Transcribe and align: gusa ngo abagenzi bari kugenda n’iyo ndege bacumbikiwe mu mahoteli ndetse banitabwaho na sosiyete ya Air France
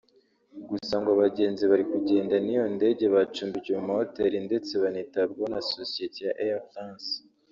gusa 0.69 0.93
ngo 0.99 1.09
abagenzi 1.15 1.63
bari 1.71 1.85
kugenda 1.91 2.35
n’iyo 2.45 2.65
ndege 2.77 3.05
bacumbikiwe 3.15 3.77
mu 3.79 3.87
mahoteli 3.91 4.37
ndetse 4.47 4.71
banitabwaho 4.83 5.47
na 5.53 5.59
sosiyete 5.75 6.19
ya 6.27 6.33
Air 6.43 6.57
France 6.69 7.11